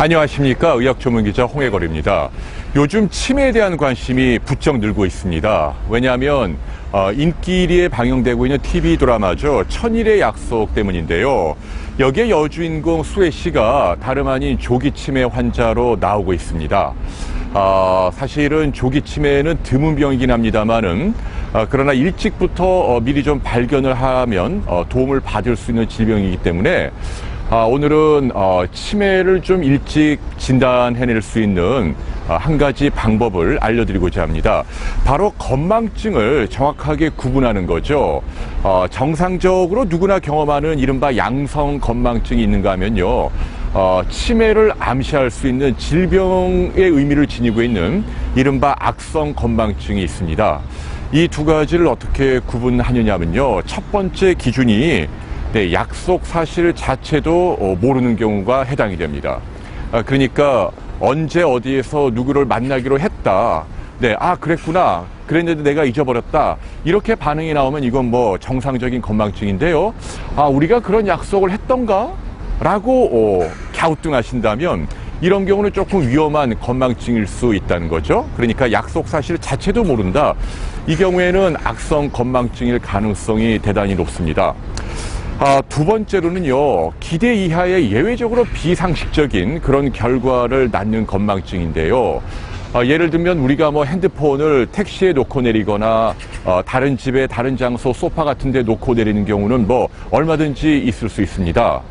[0.00, 2.30] 안녕하십니까 의학 전문 기자 홍해걸입니다.
[2.76, 5.74] 요즘 치매에 대한 관심이 부쩍 늘고 있습니다.
[5.90, 6.56] 왜냐하면
[6.92, 11.56] 어, 인기리에 방영되고 있는 TV 드라마죠 천일의 약속 때문인데요.
[11.98, 16.94] 여기에 여주인공 수혜 씨가 다름 아닌 조기 치매 환자로 나오고 있습니다.
[17.54, 21.12] 아, 사실은 조기 치매는 드문 병이긴 합니다만은
[21.52, 26.92] 아, 그러나 일찍부터 어, 미리 좀 발견을 하면 어, 도움을 받을 수 있는 질병이기 때문에
[27.50, 31.94] 아, 오늘은 어, 치매를 좀 일찍 진단해낼 수 있는
[32.28, 34.64] 어, 한 가지 방법을 알려드리고자 합니다.
[35.06, 38.20] 바로 건망증을 정확하게 구분하는 거죠.
[38.62, 43.30] 어, 정상적으로 누구나 경험하는 이른바 양성 건망증이 있는가 하면요.
[43.72, 48.04] 어, 치매를 암시할 수 있는 질병의 의미를 지니고 있는
[48.36, 50.60] 이른바 악성 건망증이 있습니다.
[51.12, 53.62] 이 두 가지를 어떻게 구분하느냐면요.
[53.64, 55.06] 첫 번째 기준이
[55.50, 59.40] 네, 약속 사실 자체도 어, 모르는 경우가 해당이 됩니다.
[59.92, 63.64] 아, 그러니까 언제 어디에서 누구를 만나기로 했다.
[63.98, 65.06] 네, 아, 그랬구나.
[65.26, 66.58] 그랬는데 내가 잊어버렸다.
[66.84, 69.94] 이렇게 반응이 나오면 이건 뭐 정상적인 건망증인데요.
[70.36, 72.12] 아, 우리가 그런 약속을 했던가?
[72.60, 74.86] 라고 어, 갸우뚱하신다면
[75.22, 78.28] 이런 경우는 조금 위험한 건망증일 수 있다는 거죠.
[78.36, 80.34] 그러니까 약속 사실 자체도 모른다.
[80.86, 84.54] 이 경우에는 악성 건망증일 가능성이 대단히 높습니다.
[85.40, 92.20] 아, 두 번째로는요, 기대 이하의 예외적으로 비상식적인 그런 결과를 낳는 건망증인데요.
[92.72, 98.24] 아, 예를 들면 우리가 뭐 핸드폰을 택시에 놓고 내리거나 어, 다른 집에 다른 장소 소파
[98.24, 101.82] 같은 데 놓고 내리는 경우는 뭐 얼마든지 있을 수 있습니다.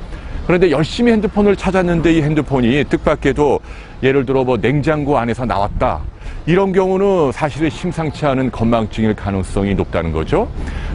[0.45, 3.61] 그런데 열심히 핸드폰을 찾았는데 이 핸드폰이 뜻밖에도
[4.03, 6.01] 예를 들어 뭐 냉장고 안에서 나왔다.
[6.45, 10.49] 이런 경우는 사실은 심상치 않은 건망증일 가능성이 높다는 거죠.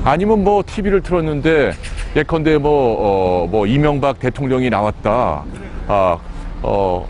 [0.05, 1.73] 아니면 뭐 TV를 틀었는데
[2.17, 5.45] 예컨대 뭐, 어, 뭐 이명박 대통령이 나왔다.
[5.89, 6.19] 아,
[6.63, 7.07] 어,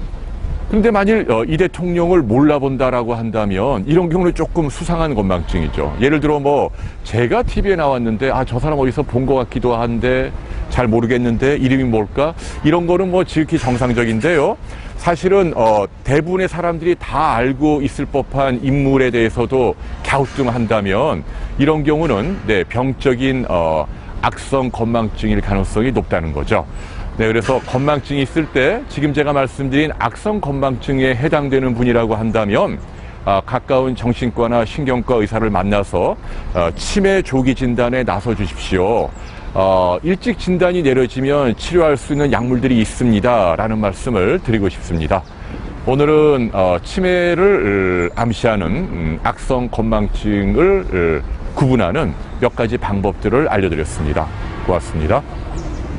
[0.71, 5.97] 근데 만일 어, 이 대통령을 몰라본다라고 한다면 이런 경우는 조금 수상한 건망증이죠.
[6.01, 6.71] 예를 들어 뭐
[7.05, 10.31] 제가 TV에 나왔는데 아 저 사람 어디서 본 것 같기도 한데
[10.73, 12.35] 잘 모르겠는데 이름이 뭘까?
[12.65, 14.57] 이런 거는 뭐 지극히 정상적인데요.
[14.97, 19.75] 사실은 어, 대부분의 사람들이 다 알고 있을 법한 인물에 대해서도
[20.05, 21.25] 갸우뚱한다면
[21.59, 23.87] 이런 경우는 네, 병적인 어,
[24.23, 26.67] 악성 건망증일 가능성이 높다는 거죠.
[27.19, 32.79] 네, 그래서 건망증이 있을 때 지금 제가 말씀드린 악성 건망증에 해당되는 분이라고 한다면
[33.25, 36.17] 아, 가까운 정신과나 신경과 의사를 만나서
[36.55, 39.11] 어, 치매 조기 진단에 나서 주십시오.
[39.55, 45.23] 어, 일찍 진단이 내려지면 치료할 수 있는 약물들이 있습니다 라는 말씀을 드리고 싶습니다.
[45.85, 54.27] 오늘은 어, 치매를 어, 암시하는 음, 악성 건망증을 어, 구분하는 몇 가지 방법들을 알려드렸습니다.
[54.65, 55.23] 고맙습니다.